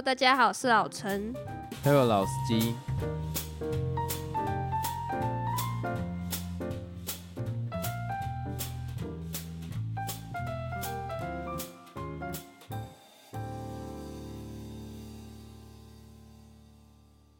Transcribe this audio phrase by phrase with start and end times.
[0.00, 1.32] 大家好，是老陈。
[1.82, 2.74] Hello，老司机。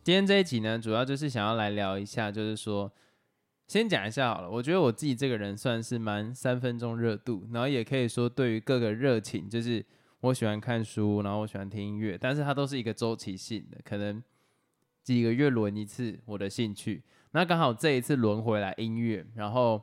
[0.03, 2.91] 今天这一集呢，主要就是想要来聊一下，就是说，
[3.67, 4.49] 先讲一下好了。
[4.49, 9.85] 我觉得我自己这个人算是蛮三分钟热度，然后也可以说对于各个热情，就是
[10.27, 14.21] 我喜欢看书，然后我喜欢听音乐，但是它都是一个周期性的，可能
[15.05, 17.01] 几个月轮一次我的兴趣。
[17.31, 19.81] 那刚好这一次轮回来音乐，然后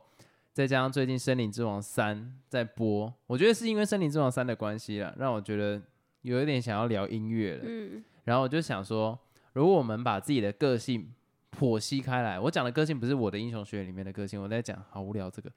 [0.52, 5.80] 再加上最近《森林之王三》在播，我觉得是因为《森林之王三》的关系了，让我觉得
[6.20, 7.62] 有一点想要聊音乐了。
[7.64, 9.18] 嗯，然后我就想说，
[9.54, 11.10] 如果我们把自己的个性
[11.58, 15.50] 剖析开来，我讲的个性不是我的英雄学院里面的个性，我在讲好无聊这个。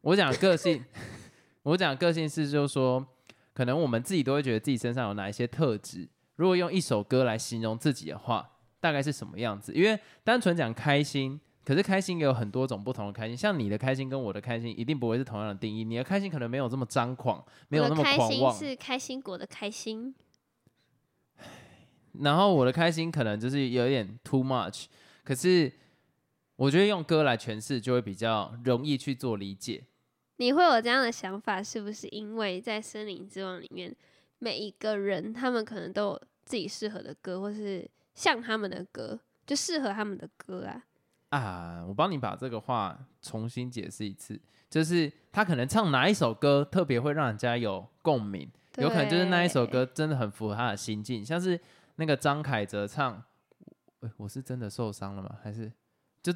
[0.00, 0.84] 我讲个性，
[1.62, 3.06] 我讲个性是就是说，
[3.60, 9.74] 可能我们自己都会觉得自己身上有哪一些特质，如果用一首歌来形容自己的话，大概是什么样子？
[9.74, 20.14] 因为单纯讲开心，可是开心也有很多种不同的开心，像你的开心跟我的开心一定不会是同样的定义，你的开心可能没有这么张狂，没有那么狂妄，是开心果的开心。
[22.18, 24.86] 然后我的开心可能就是有一点 too much，
[25.22, 25.70] 可是
[26.56, 29.84] 我觉得用歌来诠释就会比较容易去做理解。
[30.40, 33.94] 你会有这样的想法，是不是因为在《森林之王》里面，
[34.38, 40.82] 每一个人他们可能都有自己适合的歌，或是像他们的歌，就适合他们的歌啊？
[41.28, 51.60] 啊，我帮你把这个话重新解释一次，就是他可能唱哪一首歌特别会让人家有共鸣，有可能就是那一首歌真的很符合他的心境，像是
[51.96, 53.22] 那个张凯哲唱，
[54.00, 55.38] 呃我是真的受伤了吗？
[55.42, 55.70] 还是
[56.22, 56.32] 就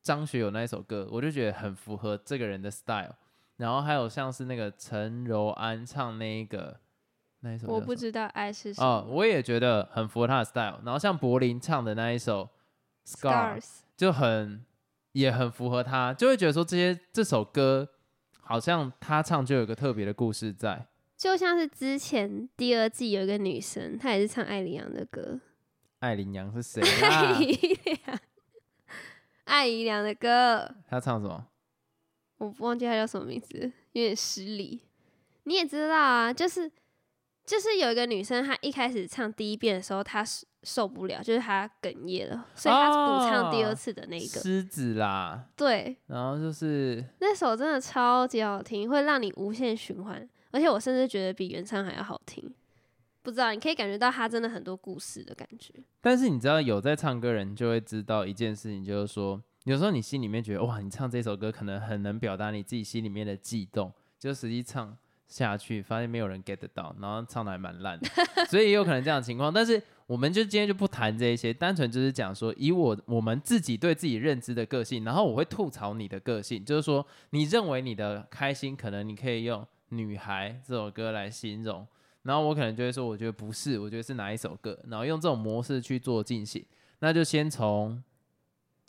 [0.00, 3.16] 张学友那一首歌，我就觉得很符合这个人的 style。
[3.56, 6.80] 然后还有像是那个陈柔安唱那一个
[7.40, 9.14] 那一首我不知道爱是什哦，么。
[9.14, 10.80] 我也觉得很符合他的 style。
[10.84, 12.48] 然后像柏林唱的那一首
[13.06, 14.64] Scar，Scars，就很
[15.12, 17.88] 也很符合他，就会觉得说这些这首歌
[18.40, 20.86] 好像他唱就有个特别的故事在。
[21.16, 25.38] 就像是之前第二季有一个女生，她也是唱艾琳阳的歌。
[26.00, 27.38] 艾琳阳是谁艾啊？
[27.38, 28.18] 怡良，
[29.44, 31.46] 艾怡良的歌，她唱什么？
[32.42, 34.80] 我忘记他叫什么名字，有点失礼。
[35.44, 36.70] 你也知道啊，就是
[37.46, 44.40] 就是有一个女生，她一开始唱第一遍的时候，她受受不了，就是她哽咽了，所以她补唱第二次的那一个。
[44.40, 52.52] 狮子啦，对，然后就是那首真的超级好听，会让你无限循环，而且我甚至觉得比原唱还要好听。
[53.22, 55.72] 不知道，你可以感觉到他真的很多故事的感觉。
[56.00, 64.96] 但是你知道有在唱歌人就会知道一件事情，就是说有时候你心里面觉得哇，你唱这首歌可能很能表达你自己心里面的悸动，就实际唱
[65.28, 68.08] 下去发现没有人 get 到，然后唱的还蛮烂的，
[68.46, 69.52] 所以也有可能这样的情况。
[69.52, 81.86] 但是我们就今天就不谈这一些，单纯就是讲说以我我们自己对自己认知的个性，然后我会吐槽你的个性，就是说你认为你的开心，可能你可以用《女孩》这首歌来形容。
[82.24, 86.64] 然后我可能就会说，我觉得不是，我觉得是哪一首歌，然后用这种模式去做进行。
[87.00, 88.00] 那就先从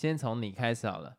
[0.04, 1.16] 先从你开始好了。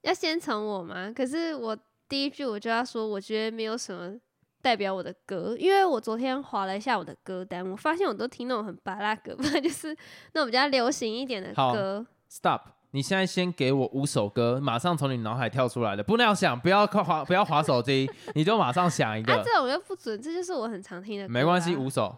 [0.00, 1.12] 要先从我吗？
[1.14, 1.76] 可是我
[2.08, 4.18] 第一句我就要说，我觉得没有什么
[4.62, 9.94] 代表我的歌，因为我昨天划了一下我的歌单，我发现我都听那种很巴拉歌，不 然就是
[10.32, 12.06] 那种比较流行一点的歌。
[12.30, 12.62] Stop！
[12.92, 21.30] 你现在先给我五首歌，马上从你脑海跳出来的，不能要想，不要划， 不要划手机，你就马上想一个啊，这种又不准，这就是我很常听的歌。
[21.30, 22.16] 没关系，五首。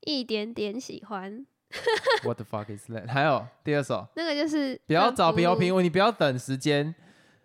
[0.00, 1.46] 一点点喜欢，
[2.24, 3.08] What the fuck is that？
[3.08, 6.94] 还有第二首，那个就是不要找不标评，你不要等时间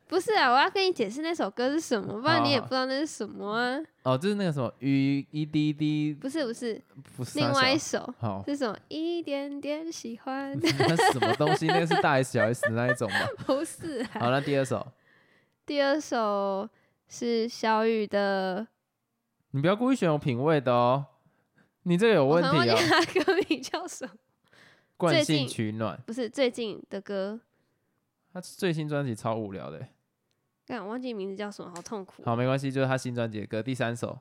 [0.07, 3.77] 不是啊，我要跟你解释那首歌是什么，不然你也不知道那是什么啊。
[4.03, 6.81] 哦，就是那个什么雨一滴滴，不是不是，
[7.17, 8.77] 不是另外一首，好，是什么？
[8.87, 11.67] 一点点喜欢，那是什么东西？
[11.67, 13.27] 那个是大 S 小 S 的那一种吧？
[13.45, 14.19] 不是啊。
[14.21, 14.87] 好，那第二首，
[15.65, 16.69] 第二首
[17.09, 18.65] 是小雨的，
[19.51, 21.05] 你不要故意选有品味的哦，
[21.87, 22.53] 你这个有问题哦。
[22.53, 24.13] 忘记他歌名叫什么，
[24.97, 27.39] 惯性取暖，不是最近的歌，
[28.33, 29.89] 他最新专辑超无聊的欸。
[30.65, 32.23] 但我忘记名字叫什么，好痛苦。
[32.25, 33.63] 好，没关系，就是他新专辑的歌。
[33.63, 34.19] 第三首，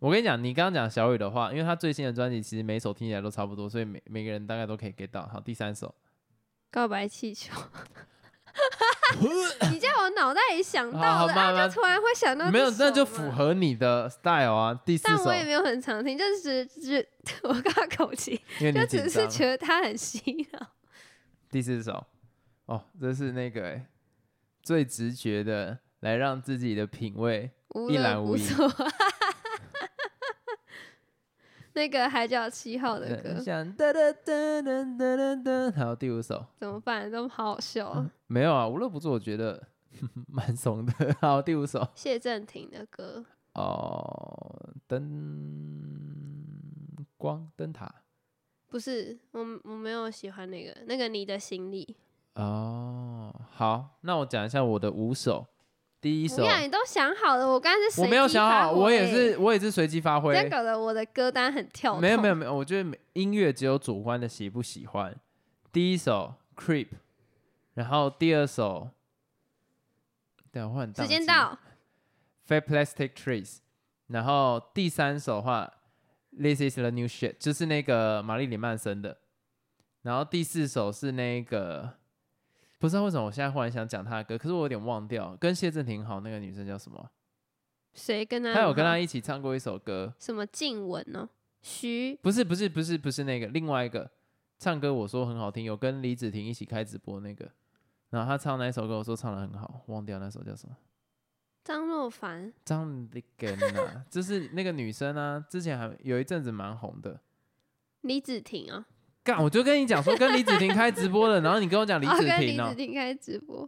[0.00, 5.28] 我跟你讲，你刚刚讲小雨的话，因为他最新的专辑其实每首听起来都差不多，所以每每个人大概都可以 get 到。
[5.28, 5.94] 好，第三首，
[6.72, 7.54] 告白气球，
[9.70, 13.30] 你在我脑袋里想到的，就突然会想到没有，那就符。
[13.30, 14.74] 合你的 style 啊。
[14.84, 17.06] 第四首但我，也没有很常听，就是只只
[17.44, 19.26] 我刚刚口气，就只是。
[19.28, 20.66] 觉得他很洗脑。
[21.50, 22.04] 第四首，
[22.66, 23.86] 哦，这是那个欸
[24.62, 27.50] 最直觉的，来让自己的品味
[27.88, 28.42] 一览无遗。
[31.74, 37.08] 那个海角七号的歌，像哒哒哒哒哒哒哒，还有第五首怎么办？
[37.10, 38.10] 都好好笑哦。
[38.30, 39.60] 没有啊，无乐不作我觉得
[40.30, 40.92] 蛮怂的。
[41.20, 43.24] 好，第五首谢震廷的歌，
[43.54, 46.46] 哦，灯
[47.16, 47.92] 光灯塔
[48.68, 51.96] 不是我我没有喜欢那个那个你的行李。
[52.36, 55.44] 哦，好，那我讲一下我的五首，
[56.00, 61.98] 第一首你都想好了，我刚才是我没有想好，我也是我也是随机发挥发挥，这搞得我的歌单很跳。
[61.98, 65.18] 没有没有没有，我觉得音乐只有主观的喜不喜欢。
[65.72, 66.86] 第一首 Creep，
[67.74, 68.90] 然后第二首，
[70.50, 71.58] 等我换时间到
[72.46, 73.58] ，Fat Plastic Trees，
[74.08, 75.72] 然后第三首的话
[76.32, 79.18] This is the new shit，就是那个玛丽莲曼森的，
[80.02, 81.98] 然后第四首是那个
[82.78, 87.10] 不知道为什么我现在忽然想讲他的歌，可是我有点忘掉，跟谢震廷好那个女生叫什么？
[87.92, 88.54] 谁跟他？
[88.54, 91.28] 他有跟他一起唱过一首歌，什么静雯哦，
[91.62, 94.08] 徐不是不是不是不是那个，另外一个
[94.60, 97.50] 唱歌我说很好听，有跟李子婷一起开直播那个，
[98.10, 100.76] 然后他唱那一首歌，我说唱的很好，忘掉那首叫什么。
[101.64, 107.18] 张若凡，张丽根啊， 就是那个女生啊，之前还有一阵子蛮红的。
[108.02, 108.86] 李子婷啊，
[109.24, 113.66] 干，我就跟你讲说跟李子婷开直播了， 然后你跟我讲李哦，子跟李婷哦、子婷开直播，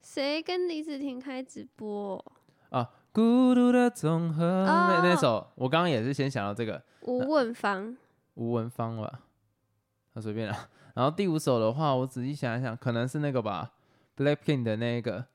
[0.00, 2.24] 谁跟李子婷开直播？
[2.70, 6.82] 啊，孤独的综合、那那哦首，我刚刚也是先想到这个。
[7.02, 7.96] 吴文芳，
[8.34, 9.20] 吴文芳吧，
[10.14, 10.68] 那随便啦。
[10.94, 13.72] 然后第五首的话，我仔细想一想，可能是那个吧
[14.16, 15.26] ，Blackpink 的那个，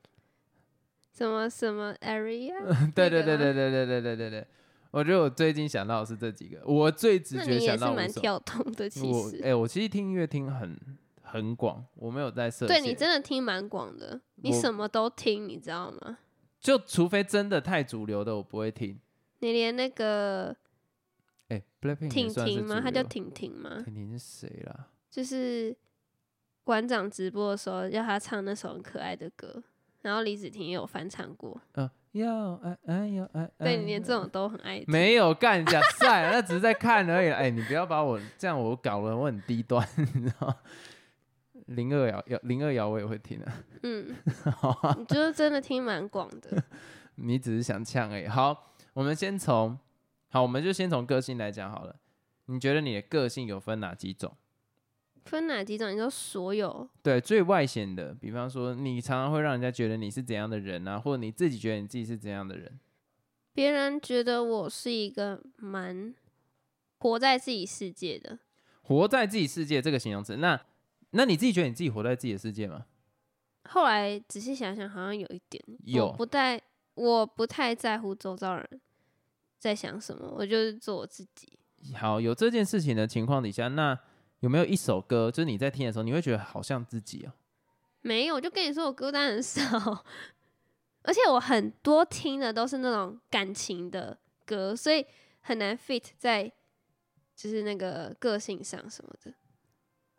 [1.12, 2.54] 什么什么 area？
[2.94, 4.46] 对对对对对对对对对对，
[4.92, 7.96] 我觉得我最近想到的是这几个，我最直觉想到五首。
[7.96, 9.54] 蛮跳动的，其实哎、实。
[9.54, 10.78] 我其实听音乐听很
[11.22, 16.18] 很广，我没有在设对你真的听蛮广的，你什么都听，你知道吗？
[16.60, 18.98] 就除非真的太主流的，我不会听。
[19.40, 20.56] 你连那个
[21.48, 21.62] 哎、
[22.10, 22.76] 婷婷吗？
[22.76, 23.82] 主她叫婷婷吗？
[23.84, 24.88] 婷婷是谁啦？
[25.10, 25.74] 就是
[26.64, 29.62] 馆长直播的时候要他唱那首很可爱的歌，
[30.02, 31.58] 然后李子婷也有翻唱过。
[31.72, 33.64] 嗯、要爱爱要爱爱。
[33.64, 34.84] 对你连这种都很爱听。
[34.88, 37.30] 没有干讲晒，那只是在看而已。
[37.30, 40.56] 哎、你不要把我这样，我搞了我很低端， 你知道吗？
[41.68, 44.14] 零二摇摇零二摇我也会听啊，嗯，
[44.98, 46.62] 你就是真的听蛮广的。
[47.16, 48.26] 你只是想呛而已。
[48.26, 49.78] 好，我们先从
[50.30, 51.96] 好，我们就先从个性来讲好了。
[52.46, 54.36] 你觉得你的个性有分哪几种？
[55.24, 55.92] 分哪几种？
[55.92, 62.78] 你说所有对，最外显的，比方说你常常会让人家觉得你是怎样的人啊，或者你自己觉得你自己是怎样的人。
[63.52, 66.14] 别人觉得我是一个蛮
[66.98, 68.38] 活在自己世界的，
[68.82, 70.58] 活在自己世界这个形容词，那
[71.10, 72.86] 那你自己觉得你自己活在自己的世界吗？
[73.64, 76.58] 后来仔细想想，好像有一点，有我不太，
[76.94, 78.80] 我不太在乎周遭人
[79.58, 81.58] 在想什么，我就是做我自己。
[81.94, 83.98] 好，有这件事情的情况底下，那
[84.40, 87.32] 有没有一首歌，就是你在听的时候，你会觉得好像自己哦？
[88.00, 90.04] 没有，我就跟你说，我歌单很少，
[91.02, 95.04] 而且我很多听的都是那种感情的歌，所以
[95.40, 96.50] 很难 fit 在
[97.36, 99.32] 就是那个个性上什么的。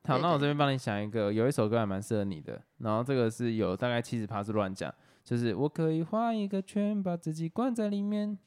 [0.03, 4.93] 好，那我这边帮你想一个，有一首歌还蛮适合你的，然后这个是有大概七十趴是乱讲，
[5.23, 8.37] 就是我可以画一个圈，把自己关在里面。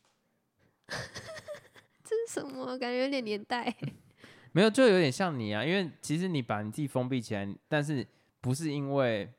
[2.04, 2.76] 这是什么？
[2.78, 3.74] 感觉有点年代。
[4.52, 8.06] 没有，就有点像你啊，因为其实你把你自己封闭起来，但是
[8.40, 9.32] 不是因为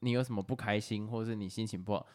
[0.00, 2.06] 你有什么不开心，或者是你心情不好，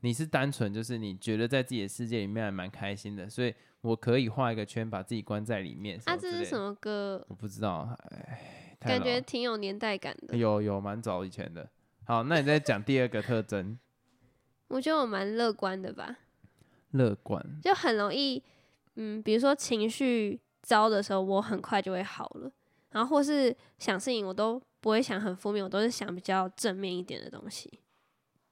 [0.00, 5.98] 你是单纯就是你觉得在自己的世界里面还蛮开心的，所以我可以画一个圈，把自己关在里面。
[6.04, 6.74] 啊，这是什么？
[6.74, 7.24] 歌？
[7.28, 10.36] 我不知道，哎，感觉挺有年代感的。
[10.36, 11.70] 有有蛮早以前的。
[12.04, 13.78] 好，那你再讲第二个特征，
[14.68, 16.18] 我觉得我蛮乐观的吧，
[16.92, 17.44] 乐观。
[17.62, 18.42] 就很容易，
[18.96, 22.50] 嗯，比如说情绪糟的时候，我很快就会好了。
[22.90, 27.80] 然后或是想事情，我都不会想很负面，我都是想比较正面一点的东西。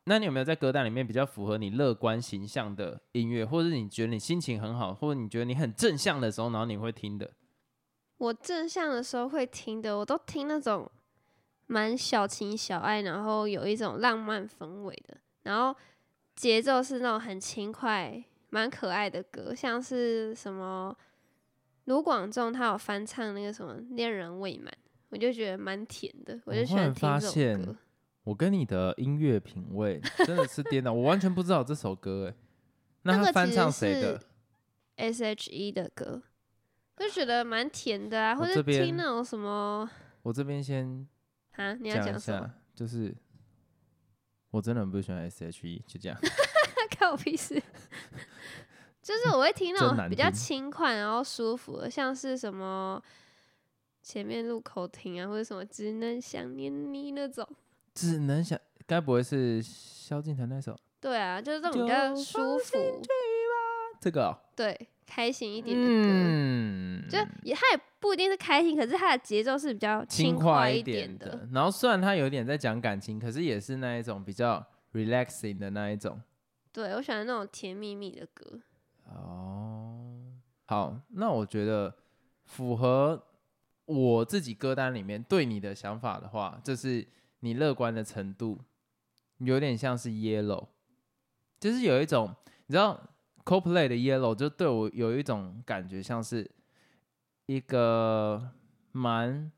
[0.04, 7.32] 那你有没有在歌单里面比较符合你乐观形象的音乐，或者是你觉得你心情很好，或者你觉得你很正向的时候，然后你会听的？
[8.18, 10.88] 我正向的时候会听的，我都听那种
[11.66, 15.76] 蛮小情小爱，然后有一种浪漫氛围的，然后
[16.36, 20.96] 节奏是那种很轻快、蛮可爱的歌，像是什么
[21.86, 24.66] 卢广仲他有翻唱那个什么《恋人未满》，
[25.08, 27.76] 我就觉得蛮甜的，我就喜欢听这发现种歌。
[28.24, 32.34] 我跟你的音乐品味 真的是颠倒，我完全不知道这首歌哎。
[33.02, 34.20] 那他翻唱谁的
[34.96, 36.20] ？S.H.E 的歌，
[36.98, 39.88] 就觉得蛮甜的啊，或者听那种什么
[40.22, 41.06] 我这边先
[41.52, 43.14] 啊，你要讲什么下？，就是
[44.56, 46.18] 我真的很不喜欢 S.H.E，就这样。
[46.88, 47.62] 看我屁事！
[49.02, 53.00] 就是我会听那种比较轻快然后舒服的，像是什么
[54.02, 57.46] 前面路口停啊，或者什么只能想念你那种。
[57.94, 60.74] 只能想，该不会是萧敬腾那首？
[61.00, 63.02] 对啊，就是这种比较舒服，
[64.06, 65.90] 这个、哦，对，开心一点的歌。
[65.92, 71.48] 嗯，就也它也不一定是开心，可是它的节奏是比较轻快快一点点的。
[71.52, 76.22] 然后虽然他有点在讲感情，可是也是那一种比较 relaxing 的那一种。
[76.70, 78.60] 对我喜欢那种甜蜜蜜的歌。
[79.06, 80.14] 哦，
[80.66, 81.92] 好，那我觉得
[82.44, 83.20] 符合
[83.86, 87.04] 我自己歌单里面对你的想法的话，就是
[87.40, 88.60] 你乐观的程度
[89.38, 90.68] 有点像是 Yellow，
[91.58, 92.32] 就是有一种
[92.68, 93.00] 你知道
[93.46, 96.50] CoPlay 的 Yellow 就对我有一种感觉，像是
[97.46, 98.50] 一个
[98.90, 99.52] 蛮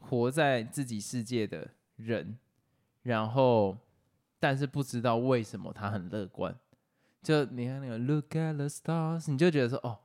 [0.00, 2.38] 活在自己世界的人，
[3.02, 3.76] 然后
[4.40, 6.58] 但是不知道为什么他很乐观。
[7.22, 9.98] 就你看那个 Look at the stars，你就觉得说哦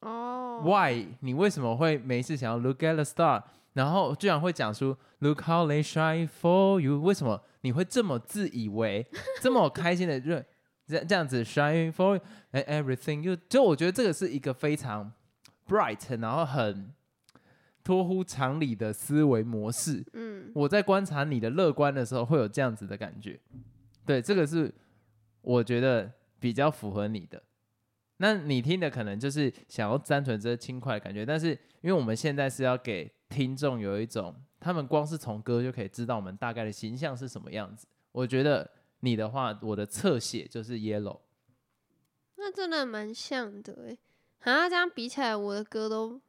[0.00, 1.06] 哦，Why？
[1.20, 3.44] 你为什么会没事想要 Look at the star？
[3.74, 7.00] 然后居然会讲出 Look how they shine for you？
[7.00, 9.06] 为什么你会这么自以为
[9.40, 10.44] 这么开心的认
[10.88, 12.18] 这这样子 shining for
[12.52, 15.12] and everything？you 就我觉得这个是一个非常
[15.68, 16.92] bright，然后很
[17.84, 20.02] 脱乎常理的思维模式。
[20.14, 23.38] 嗯，我在观察你的乐观的时候，会有这样子的感觉。
[24.06, 24.72] 对，这个是
[25.42, 27.42] 我觉得比较符合你的。
[28.16, 31.50] 那你听的可能就是想要单纯这轻快的感觉，但是
[31.82, 37.86] 因为我们现在是要给听众有一种，他们光是从歌就可以知道我们大概的形象是什么样子。
[38.10, 38.68] 我觉得
[39.00, 41.20] 你的话，我的侧写就是 yellow。
[42.36, 43.98] 那真的蛮像的哎。
[44.40, 46.20] 好像，这样比起来，我的歌都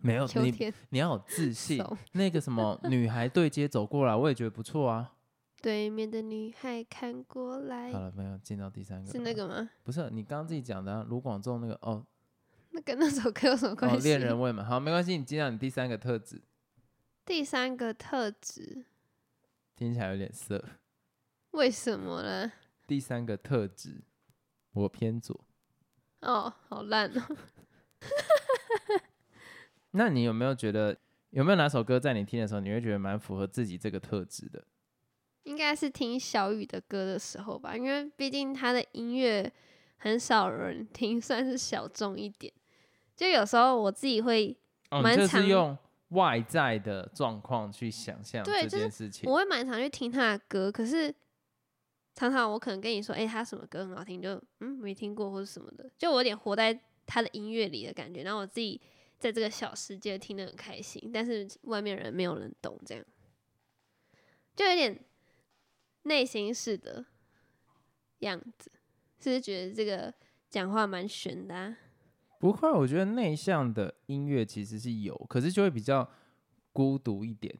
[0.00, 1.84] 没有你，秋天你要有自 信。
[2.12, 5.14] 那个什么 女孩对街走过来，我也觉得不错啊。
[5.60, 9.68] 对面的女孩看过来好，了，没有进到第三个，是那个吗？
[9.82, 12.04] 不是你刚刚自己讲的、啊、卢广仲那个哦
[12.70, 14.06] 那跟那首歌有什么哦关系？
[14.06, 16.40] 恋人未满，好没关系，你进到你第三个特质，
[17.24, 18.84] 第三个特质，
[19.74, 20.64] 听起来有点色。
[21.52, 22.52] 为什么呢？
[22.86, 24.02] 第三个特质，
[24.72, 25.44] 我偏左。
[26.20, 27.36] 哦，好烂哦。
[29.92, 30.96] 那你有没有觉得
[31.30, 34.64] 有没有哪首歌在你听的时候，你会觉得蛮符合自己这个特质的？
[35.44, 39.50] 应该是听小雨的歌的时候吧，因为毕竟他的音乐
[39.96, 42.52] 很少人听， 算是小众一点。
[43.16, 44.56] 就有时候我自己会，
[44.90, 45.76] 蛮常是用
[46.10, 49.28] 外在的状况去想象这件事情。
[49.28, 51.12] 我会蛮常去听他的歌，可是
[52.18, 58.80] 常常我可能跟你说，哎、他什么歌很好听，就嗯没听过或者什么的，就我有点活在他的音乐里的感觉，然后我自己
[59.20, 63.04] 在这个小世界听得很开心，但是外面人没有人懂，这样
[64.56, 65.00] 就有点
[66.02, 67.06] 内心式的
[68.18, 68.68] 样子，
[69.20, 70.12] 是不是觉得这个
[70.50, 71.78] 讲话蛮悬的、啊？
[72.40, 76.10] 不会，我觉得内向的音乐其实是有，可是就会比较
[76.72, 77.56] 孤独一点。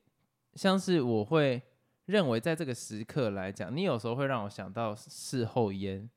[0.55, 1.63] 像是我会
[2.09, 6.09] 认为在这个时刻来讲，你有时候会让我想到事后烟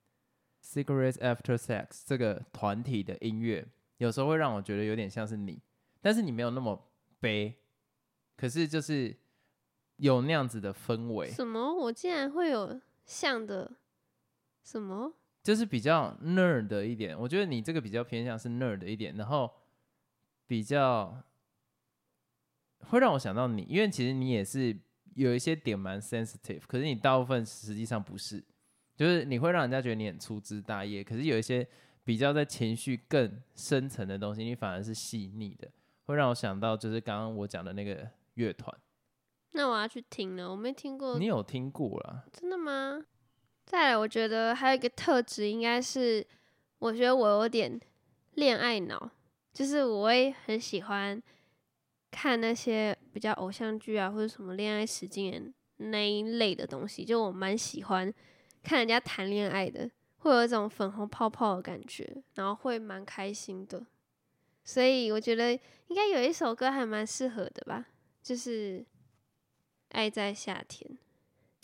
[0.63, 3.67] （Cigarettes After Sex） 这个团体的音乐，
[3.97, 5.61] 有时候会让我觉得有点像是你，
[5.99, 7.57] 但是你没有那么悲，
[8.37, 9.17] 可是就是
[9.97, 11.73] 有那样子的氛围，什么？
[11.73, 13.73] 我竟然会有像的
[14.63, 15.13] 什么？
[15.43, 17.19] 就是比较 nerd 的一点。
[17.19, 19.51] 我觉得你这个比较偏向是 nerd 的一点，然后
[20.47, 21.21] 比较
[22.81, 24.79] 会让我想到你，因为其实你也是
[25.15, 28.43] 有一些点蛮 sensitive，可是你大部分实际上不是，
[28.95, 31.67] 就是你会让人家觉得你很粗枝大叶，可是有一些
[32.03, 35.67] 比较在情绪更深层的东西，你反而是细腻的，
[36.05, 38.75] 会让我想到就是刚刚我讲的那个乐团，
[39.51, 42.23] 那我要去听了，我没听过你有听过啦？
[42.31, 43.05] 真的吗？
[43.65, 46.25] 再来，我觉得还有一个特质，应该是
[46.79, 47.79] 我觉得我有点
[48.33, 49.11] 恋爱脑，
[49.53, 51.21] 就是我会很喜欢
[52.11, 58.13] 看那些比较偶像剧啊，或者什么恋爱实境的那一类的东西，就我蛮喜欢
[58.61, 63.83] 看人家谈恋爱的，会有一种粉红泡泡的感觉，然后会蛮开心的。
[64.63, 65.53] 所以我觉得
[65.87, 67.87] 应该有一首歌还蛮适合的吧，
[68.21, 68.79] 就是
[69.89, 70.91] 《爱在夏天》。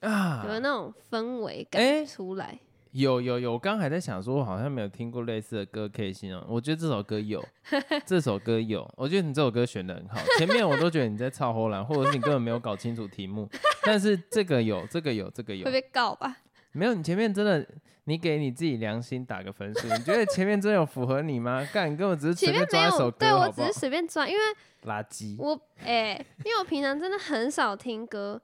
[0.08, 2.60] 啊，有那种氛围感出来。
[2.98, 6.44] 有有有，我刚还在想说，我好像没有听过类似的歌可以形容。
[6.48, 7.44] 我觉得这首歌有，
[8.08, 10.20] 这首歌有，我觉得你这首歌选的很好。
[10.40, 13.48] 前面我都觉得你在操后兰，或者是你根本没有搞清楚题目。
[13.84, 16.38] 但是这个有，这个有，这个有会，被告吧？
[16.72, 16.96] 没有？
[16.96, 17.64] 你前面真的，
[18.06, 19.88] 你给你自己良心打个分数。
[19.88, 21.64] 你觉得前面真的有符合你吗？
[21.72, 23.80] 干，你根本只是随便抓一首歌，对我好不好只是？
[23.80, 24.42] 随便抓，因为
[24.86, 25.36] 垃圾。
[25.38, 28.42] 我哎、因为我平常真的很少听歌，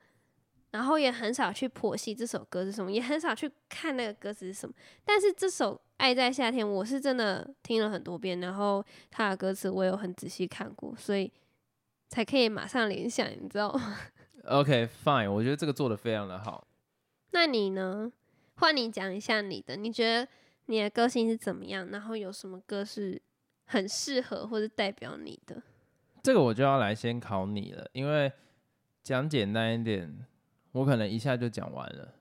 [0.73, 4.73] 然后也很少去剖析这首歌是什么，也很少去看那个歌词是什么。
[5.05, 11.31] 但是这首《爱在夏天》，我是真的听了很多遍，然后它的歌词我有很仔细看过，所以
[12.09, 13.97] 才可以马上联想，你知道吗
[14.45, 16.67] ？OK，fine，、我觉得这个做的非常的好。
[17.31, 18.11] 那你呢？
[18.55, 20.27] 换你讲一下你的，你觉得
[20.65, 21.87] 你的个性是怎么样？
[21.91, 23.21] 然后有什么歌是
[23.65, 25.61] 很适合或者代表你的？
[26.23, 28.31] 这个我就要来先考你了，因为
[29.03, 30.25] 讲简单一点，
[30.73, 32.13] 我可能一下就讲完了，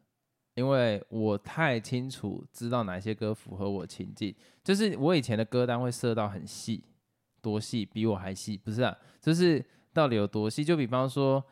[0.54, 6.84] 因为我太清楚知道哪些歌符合我情境，就是我以前的歌单会设到很细，
[7.40, 10.64] 多细，比我还细，不是啊，就是到底有多细？
[10.64, 11.42] 就比方说，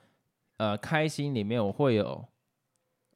[0.58, 2.22] 呃，开心里面我会有，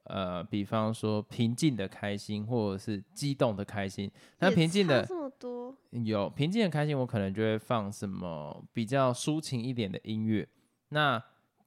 [0.04, 10.48] 呃，比方说平静的开心，或者是激动的开心，那平静的这么多，有平静的开心，我可能就会放什么比较抒情一点的音乐。
[10.88, 11.22] 那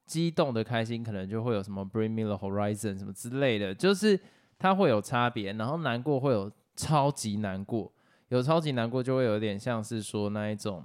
[0.07, 4.19] 激动的开心，可能就会有什么 Bring Me the Horizon 什么之类的，就是
[4.57, 5.53] 它会有差别。
[5.53, 7.91] 然后难过会有超级难过，
[8.29, 10.83] 有超级难过就会有点像是说那一种，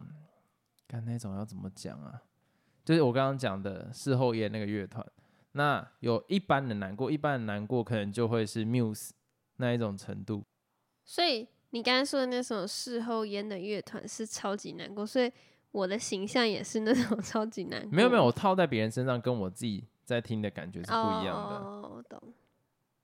[0.89, 2.21] 看那种要怎么讲啊？
[2.85, 5.07] 就是我刚刚讲的事后烟那个乐团。
[5.53, 9.11] 那有一般的难过，一般的难过可能就会是 Muse
[9.59, 10.43] 那一种程度。
[11.05, 15.31] 所以你刚刚说的那首事后烟的乐团是超级难过，所以
[15.73, 17.87] 我的形象也是那种 超级难。
[17.91, 21.57] 没有没有，我套在别人身上，跟我自己在听的感觉是不一样的。
[21.57, 22.21] 哦，我懂。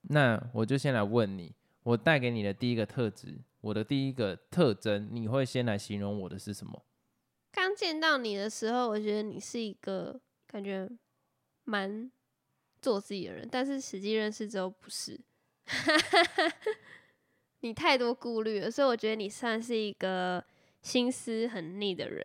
[0.03, 6.85] 那我就先来问你，我带给你的第一个特质，我的第一个特征，你会先来形容我的是什么？
[7.51, 10.89] 刚见到你的时候，我觉得你是一个感觉
[11.65, 12.11] 蛮
[12.81, 15.19] 做自己的人，但是实际认识之后不是。
[17.61, 20.45] 你太多顾虑了，所以我觉得你算是一个
[20.81, 22.25] 心思很腻的人。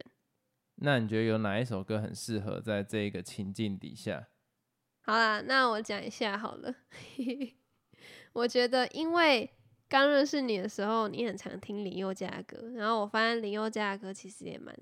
[0.85, 4.27] 那你觉得有哪一首歌很适合在这个情境底下？
[5.05, 6.75] 好啦，那我讲一下好了。
[8.33, 9.49] 我觉得，因为
[9.87, 14.75] 刚认识你的时候，你很常听林宥嘉的歌，然后我发现林宥嘉的歌其实也蛮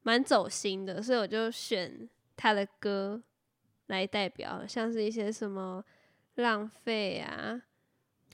[0.00, 3.22] 蛮走心的，所以我就选他的歌
[3.88, 5.84] 来代表，像是一些什么
[6.36, 7.60] 浪费啊，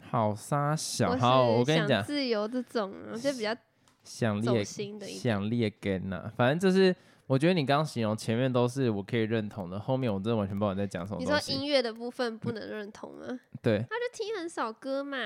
[0.03, 3.61] 好沙小，或好，我跟你讲，自由这种，我觉得比较走
[4.07, 5.21] 想列心的一点。
[5.21, 6.95] 想列根呐，反正就是，
[7.27, 11.27] 我觉得你刚刚形容前面都是我可以认同的，后面我真的完全不知道你在讲什么你。
[11.27, 13.27] 说音乐的部分不能认同吗？
[13.61, 15.19] 对，他就听很少歌嘛。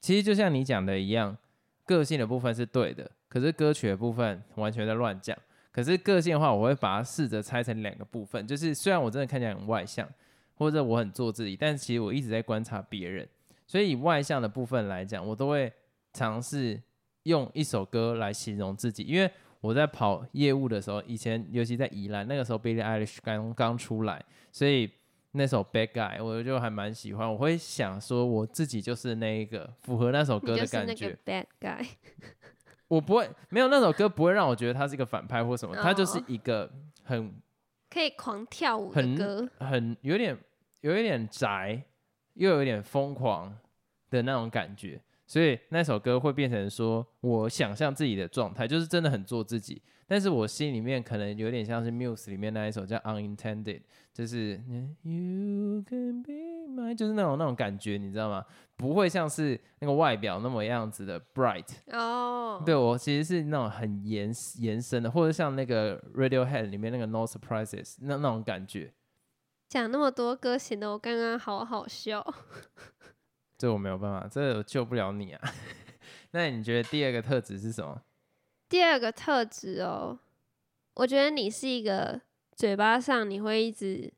[0.00, 1.36] 其实就像你讲的一样，
[1.84, 5.36] 个性的部分是对的，可是歌曲的部分完全在乱讲。
[5.72, 10.08] 可是个性的话，我会把它试着拆成两个部分，就是虽然我真的看起来很外向，
[10.56, 13.26] 或者我很做自己，但其实我一直在观察别人。
[13.66, 15.72] 所以以外向的部分来讲，我都会
[16.12, 16.80] 尝试
[17.24, 19.30] 用一首歌来形容自己，因为
[19.60, 24.90] 我在跑业务的时候，以前尤其在宜兰那个时候，Billie Eilish 刚刚出来，所以
[25.32, 27.30] 那首 Bad Guy 我就还蛮喜欢。
[27.30, 31.16] 我会想说，我自己就是那一个符合那首歌的感觉。
[31.24, 31.86] bad guy，
[32.88, 36.68] 我不会没有那首歌不会让我觉得他是一个反派或什么，他就是哦一个
[37.04, 37.32] 很
[37.90, 39.48] 可以狂跳舞的很歌。
[39.58, 40.36] 很有点
[40.80, 41.80] 有一点宅，
[42.34, 43.56] 又有一点疯狂
[44.08, 45.00] 的那种感觉，
[45.30, 53.80] 所以那首歌会变成说我想象自己的状态，就是真的很做自己，但是我心里面可能有点像是 Muse 里面那一首叫 Unintended，
[54.12, 56.32] 就是嗯 You can be
[56.68, 58.44] my，就是那种那种感觉，你知道吗？
[58.74, 61.68] 不会像是那个外表那么样子的 bright。
[61.92, 68.92] 哦，对我其实是那种很延延伸的，或者像那个 Radiohead 里面那个 No Surprises 那那种感觉，
[69.68, 72.26] 讲那么多歌，显得我刚刚好好笑。
[73.60, 75.52] 这我没有办法，这救不了你啊。
[76.32, 78.00] 那你觉得第二个特质是什么？
[78.70, 80.18] 第二个特质哦，
[80.94, 82.18] 我觉得你是一个
[82.56, 84.10] 嘴巴上你会一直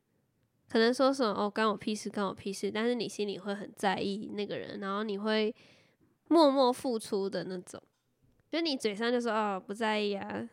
[0.69, 5.53] 可能说什么哦，关我屁事，关我屁事，但是你心里会很在意那个人，然后你会
[6.29, 7.83] 默默付出的那种。
[8.49, 10.49] 就你嘴上就说哦不在意啊，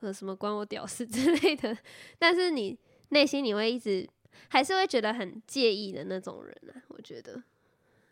[0.00, 1.78] 呃什么关我屌事之类的，
[2.18, 2.76] 但是你
[3.10, 4.08] 内心你会一直
[4.48, 7.40] 还是会觉得很介意的那种人啊，我觉得。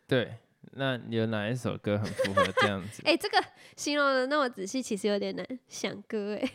[0.07, 0.35] 对，
[0.73, 3.01] 那有哪一首歌很符合这样子？
[3.05, 3.43] 哎、这个
[3.75, 6.49] 形容的那么仔细，其实有点难想歌哎。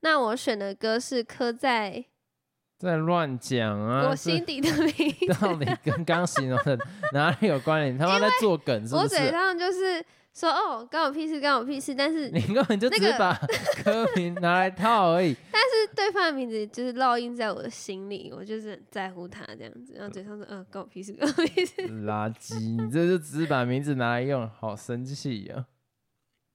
[0.00, 2.04] 那我选的歌是刻在
[2.78, 4.08] 在乱讲啊！
[4.10, 5.26] 我心底的名字。
[5.40, 6.76] 到底跟刚刚形容的
[7.12, 7.94] 哪里有关联？
[7.94, 9.02] 你他妈在做梗是不是？
[9.02, 13.38] 我嘴上就是说哦，关我屁事，关我屁事，但是你根本就只是把
[13.84, 15.36] 歌名拿来套而已。
[15.52, 19.92] 但是对方的名字就是烙印在我的心里，我就是很在乎他这样子。
[19.94, 21.82] 然后嘴上说嗯，关我屁事，关我屁事。
[22.06, 22.58] 垃圾！
[22.82, 25.66] 你这就只是把名字拿来用，好生气啊！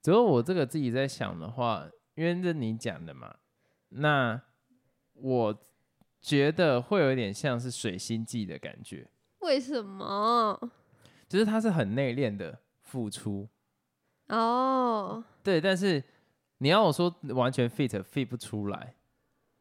[0.02, 3.36] 只有我这个自己在想的话，因为这你讲的嘛，
[3.90, 4.40] 那
[5.14, 5.58] 我
[6.20, 9.08] 觉得会有一点像是水星记的感觉，
[9.40, 10.70] 为什么？
[11.28, 13.48] 就是他是很内敛的付出，
[14.28, 16.02] 哦，对，但是
[16.58, 18.94] 你要我说完全 fit fit 不出来，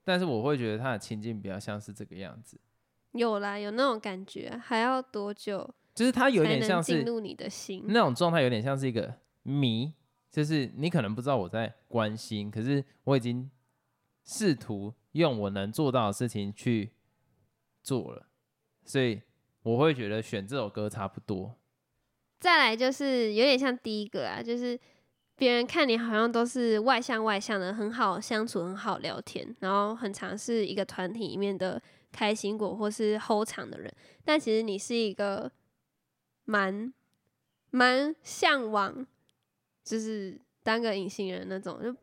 [0.04, 2.60] 但是我会觉得他的情境比较像是这个样子，
[3.14, 7.84] 有啦，有那种感觉，还要多久就是他有点像是进入你的心？
[7.88, 9.94] 那种状态，有点像是一个谜，
[10.30, 13.50] 就是你可能不知道我在关心，可是我已经
[14.26, 16.92] 试图用我能做到的事情去
[17.82, 18.28] 做了，
[18.84, 19.22] 所以
[19.64, 21.56] 我会觉得选这首歌差不多。
[22.40, 24.80] 再来就是有点像第一个啊，就是
[25.36, 33.92] 别人看你好像都是外向外向的，很好相处，很好聊天，然后很常是一个团体里面的开心果或是后场的人，
[34.24, 35.52] 但其实你是一个
[36.46, 36.94] 蛮
[37.72, 39.06] 蛮向往，
[39.84, 41.96] 就是当个隐形人那种，就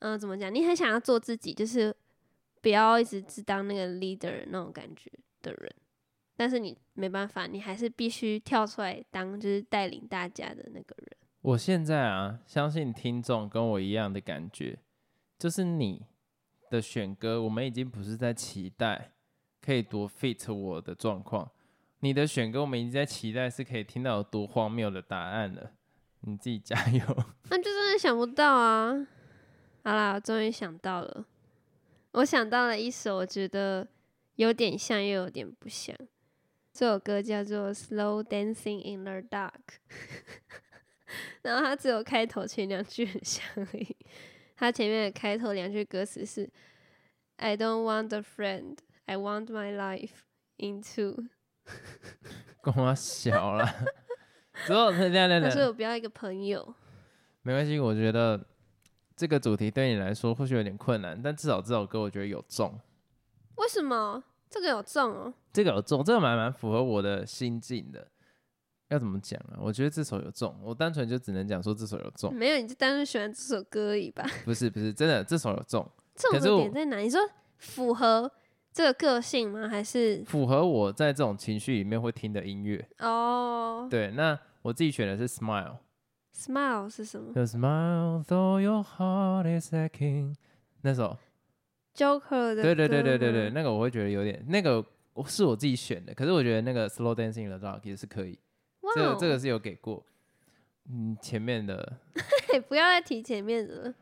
[0.00, 0.52] 嗯、怎么讲？
[0.52, 1.94] 你很想要做自己，就是
[2.60, 5.72] 不要一直只当那个 leader 那种感觉的人。
[6.42, 11.16] 但是你没办法，你还是必须跳出来当就是带领大家的那个人。
[11.40, 14.76] 我现在啊，相信听众跟我一样的感觉，
[15.38, 16.04] 就是你
[16.68, 19.12] 的选歌，我们已经不是在期待
[19.60, 21.48] 可以多 fit 我的状况，
[22.00, 25.70] 你的选歌，我们已经在期待是可以听到有多荒谬的答案了。
[26.22, 27.00] 你自己加油！
[27.50, 29.06] 那就真的想不到啊！
[29.84, 31.24] 好啦，我终于想到了，
[32.14, 33.86] 我想到了一首，我觉得
[34.34, 35.96] 有点像又有点不像。
[36.72, 39.50] 这首歌叫做《Slow Dancing in the Dark》，
[41.42, 43.96] 然后它只有开头前两句很像而已。
[44.56, 46.48] 它前面的开头两句歌词是
[47.36, 50.22] “I don't want a friend, I want my life
[50.56, 51.28] into”。
[52.62, 53.68] 跟我小了，
[54.66, 56.74] 之后等等等他说等，我不要一个朋友。
[57.42, 58.46] 没关系，我觉得
[59.14, 62.80] 这个主题对你来说或许有点困难，但至少这首歌我觉得有中，
[63.56, 65.34] 为什么这个有中哦？
[65.52, 68.06] 这个有中，这个蛮蛮符合我的心境的。
[68.88, 69.56] 要怎么讲啊？
[69.58, 74.22] 我觉得这首有中，我单纯就只能讲说这首有中，没有，你就单纯喜欢这首歌而已吧？
[74.44, 76.98] 不是不是，真的这首有中， 这种点在哪？
[76.98, 77.18] 你说
[77.56, 78.30] 符合
[78.70, 79.66] 这个个性吗？
[79.66, 82.86] 还是符合我在这种情绪里面会听的音乐。
[82.98, 85.78] 哦对，那我自己选的是 Smile。
[86.36, 90.34] ，smile 是什么 The smile though your heart is aching，
[90.82, 91.16] 那首，
[91.94, 98.38] ？Joker 的对对对对对对，那个我会觉得有点，那个我是我自己选的，可是我觉得那个 Slow Dancing in the Dark 也是可以，
[98.94, 100.04] 这个这个是有给过，
[100.90, 101.98] 嗯，前面的，
[102.68, 103.94] 不要再提前面的了。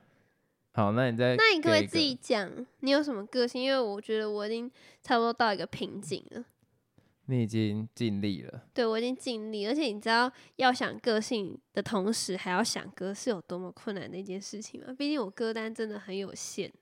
[0.73, 2.15] 好，那你再，那你可不可以自己？
[2.15, 2.49] 讲，
[2.81, 3.63] 你有什么个性？
[3.63, 4.71] 因为我觉得我已经
[5.03, 6.45] 差不多到一个瓶颈了。
[7.27, 14.93] 你已经尽力了，对我已经尽力，而且你知道，要想个性的同时还要想歌，是有多么困难的一件事情吗？
[14.99, 16.73] 毕竟我歌单真的很有限。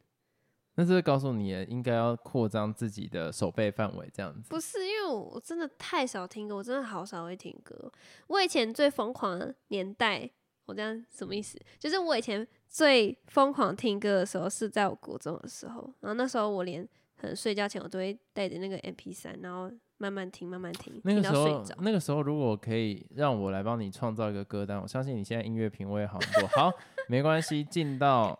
[0.78, 4.48] 那这个告诉你了，应该要扩张自己的手背范围，这样子。
[4.48, 7.90] 不是因为我真的太少听歌，我真的好少会听歌。
[8.28, 10.30] 我以前最疯狂的年代，
[10.66, 11.58] 我这样什么意思？
[11.80, 16.88] 就是我以前最疯狂听歌的时候是在我国中的时候，然后那时候我连
[17.20, 21.64] 可能睡觉前我都会带着那个 MP 三，然后慢慢听，慢慢听，听那个时候。
[21.80, 26.48] 那个时候如果可以让我来帮你创造一个歌单，我相信你现在音乐品味好很多。
[26.50, 26.70] 好，
[27.08, 28.38] 没关系，进到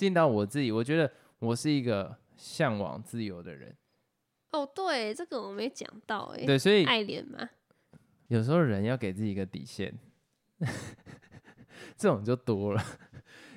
[0.00, 3.76] 进到我自己，我觉得我是一个向往自由的人，
[4.52, 7.50] 哦，对，这个我没讲到哎、对，所以爱莲嘛，
[8.28, 9.94] 有时候人要给自己一个底线，
[11.98, 12.82] 这种就多了。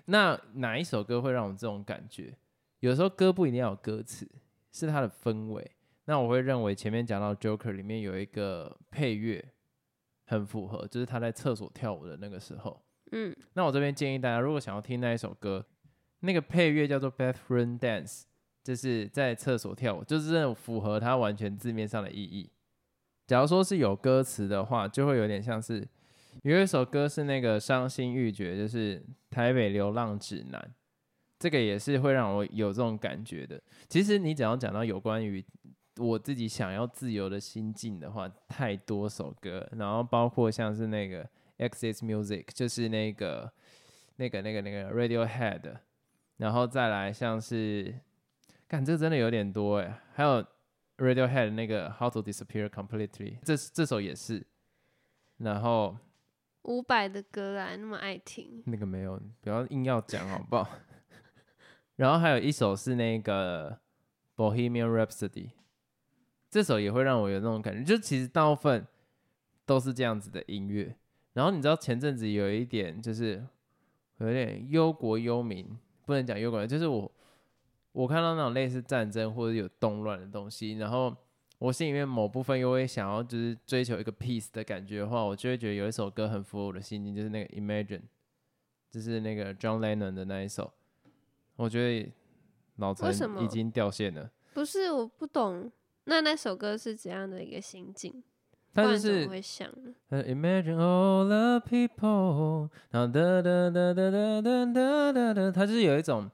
[0.07, 2.37] 那哪一首歌会让我这种感觉？
[2.81, 4.29] 有时候歌不一定要有歌词，
[4.73, 5.71] 是它的氛围。
[6.03, 9.53] 那我会认为前面讲到 Joker 里面有一个配乐
[10.25, 12.83] 很符合，就是他在厕所跳舞的那个时候。
[13.13, 15.65] 嗯，那我这边建议大家，如果想要听那一首歌，
[16.25, 18.23] 那个配乐叫做 Bathroom Dance，
[18.63, 22.49] 就是在厕所跳舞，就是真的符合它完全字面上的意义。
[23.27, 25.85] 假如说是有歌词的话，就会有点像是
[26.43, 30.61] 有一首歌是那个伤心欲绝，就是《台北流浪指南》，
[31.39, 33.61] 这个也是会让我有这种感觉的。
[33.89, 35.43] 其实你只要讲到有关于
[35.97, 43.51] 我自己想要自由的心境的话，太多首歌，然后包括像是那个 Access Music，就是那个
[44.15, 45.75] 那个那个那个 Radiohead，
[46.37, 47.99] 然后再来像是，
[48.67, 50.45] 感这真的有点多哎，还有
[50.97, 54.45] Radiohead 那个 How to Disappear Completely，这这首也是，
[55.37, 55.97] 然后
[56.63, 60.69] 伍佰的歌啊，那么爱听，那个没有，不要硬要讲好不好？
[61.97, 63.79] 然后还有一首是那个
[64.35, 65.51] Bohemian Rhapsody，
[66.49, 68.87] 这首也会让我有那种感觉，就其实大部分
[69.65, 70.95] 都是这样子的音乐。
[71.33, 73.43] 然后你知道前阵子有一点就是
[74.17, 77.11] 有点忧国忧民，不能讲忧国，就是我
[77.91, 81.15] 我看到那种类似战争或者有动乱的东西，然后
[81.59, 88.01] 我心里面某部分又会想要就是追求一个 peace 的感觉的话，我就会觉得有一首歌很符合我的心境，就是那个 Imagine，
[88.91, 90.71] 就是那个 John Lennon 的那一首。
[91.55, 92.11] 我觉得
[92.77, 95.71] 老陈为什么已经掉线了，不是我不懂，
[96.05, 98.23] 那那首歌是怎样的一个心境？
[98.73, 99.69] 但不然怎么是
[100.09, 106.29] Imagine all the people，然后哒哒哒哒哒哒哒哒哒，它就是有一种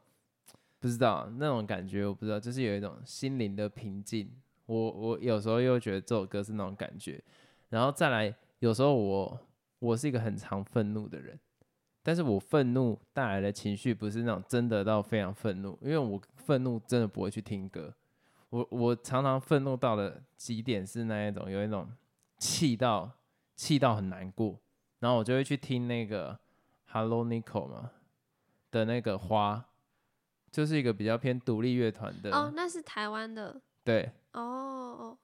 [0.80, 4.32] 不知道那种感觉，我不知道，就是有一种心灵的平静。
[4.66, 7.22] 我我有时候又觉得这首歌是那种感觉，
[7.70, 9.40] 然后再来，有时候我
[9.80, 11.38] 我是一个很常愤怒的人，
[12.04, 17.94] 但是我愤怒带来的情绪不是那种真的到非常愤怒，因为我愤怒真的不会去听歌，
[18.50, 21.90] 我我常常愤怒到了极点是那一种有一种
[22.40, 23.12] 气到
[23.56, 24.60] 气到很难过，
[25.00, 26.40] 然后我就会去听那个
[26.86, 27.92] Hello Nico 嘛
[28.72, 29.66] 的那个花，
[30.50, 33.62] 就是一个比较偏独立乐团的，哦，那是台湾的。
[33.84, 35.18] 对，哦哦，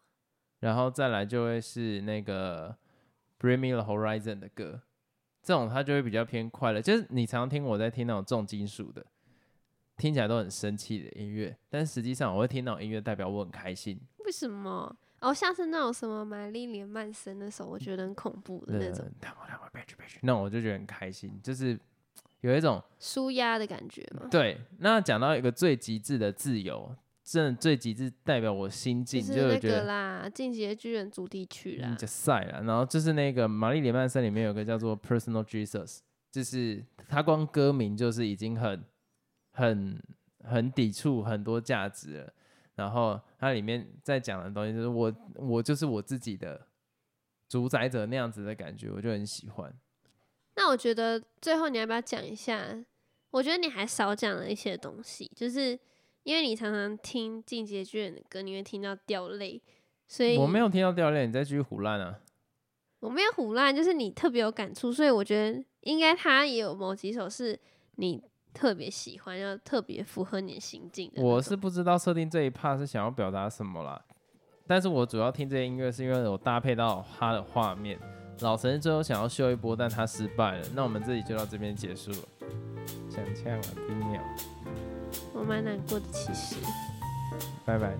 [0.59, 2.75] 然后再来就会是那个
[3.39, 4.81] Bring Me the Horizon 的歌，
[5.41, 9.05] 这种它就会比较偏快乐，就是你常听我在听那种重金属的，
[9.97, 14.01] 听起来都很生气的音乐，但是实际上我会听那种音乐，代表我很开心。
[14.25, 14.97] 为什么？
[15.21, 19.05] 哦，像是那种什么玛丽莲曼森那首，我觉得很恐怖的那种
[20.21, 21.79] 那种我就觉得很开心，就是
[22.41, 24.27] 有一种舒压的感觉嘛。
[24.29, 24.59] 对。
[24.79, 32.61] 那讲到一个最极致的自由，真的最极致代表我心境，就是那个啦，《进击的巨人》主题曲啦嗯，就赛了。
[32.63, 35.99] 然后就是那个玛丽莲曼森里面有个叫做 Personal Jesus，
[36.31, 38.83] 就是他光歌名就是已经很
[39.53, 39.99] 很
[40.43, 42.33] 很抵触很多价值了。
[42.75, 46.67] 然后它里面在讲的东西就是我我就是我自己的
[47.47, 49.73] 主宰者那样子的感觉，我就很喜欢。
[50.55, 52.83] 那我觉得最后你要不要讲一下？
[53.31, 55.77] 我觉得你还少讲了一些东西，就是
[56.23, 59.61] 因为你常常听《进击的巨人》的歌，你会听到掉泪，
[60.07, 62.19] 所以我没有听到掉泪，你再继续胡乱啊！
[63.01, 67.59] 我没有胡乱，就是你特别有感触，所以我觉得应该他也有某几首是
[67.97, 68.23] 你
[68.55, 74.01] 特别喜欢要特别符合你的心境我是不知道设定这一帕是想要表达什么啦
[74.65, 77.99] 但是我主要听这些音乐是因为我搭配到他的画面。
[78.39, 82.17] 老陈最后想要秀一波但他失败了那我们这里就到这边结束了。
[83.09, 84.21] 想见了冰鸟。
[85.33, 86.55] 我蛮难过的其实。
[87.63, 87.95] 拜拜。